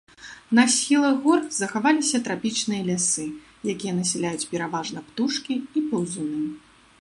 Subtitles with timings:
[0.59, 3.27] На схілах гор захаваліся трапічныя лясы,
[3.75, 6.41] якія насяляюць пераважна птушкі і паўзуны.